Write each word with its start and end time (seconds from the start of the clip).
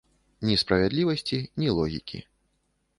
Ні 0.45 0.57
справядлівасці, 0.61 1.37
ні 1.57 1.69
логікі. 1.77 2.27